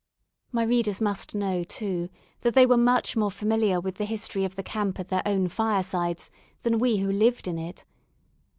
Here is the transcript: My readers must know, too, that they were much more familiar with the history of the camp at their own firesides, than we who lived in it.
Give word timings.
My 0.51 0.63
readers 0.63 0.99
must 0.99 1.35
know, 1.35 1.63
too, 1.63 2.09
that 2.39 2.55
they 2.55 2.65
were 2.65 2.75
much 2.75 3.15
more 3.15 3.29
familiar 3.29 3.79
with 3.79 3.97
the 3.97 4.05
history 4.05 4.43
of 4.45 4.55
the 4.55 4.63
camp 4.63 4.99
at 4.99 5.09
their 5.09 5.21
own 5.27 5.47
firesides, 5.47 6.31
than 6.63 6.79
we 6.79 6.97
who 6.97 7.11
lived 7.11 7.47
in 7.47 7.59
it. 7.59 7.85